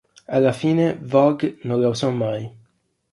[0.25, 2.51] Alla fine "Vogue" non la usò mai.